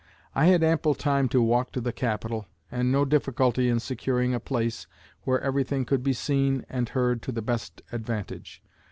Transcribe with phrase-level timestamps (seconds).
[0.33, 4.39] I had ample time to walk to the Capitol, and no difficulty in securing a
[4.39, 4.87] place
[5.25, 8.63] where everything could be seen and heard to the best advantage.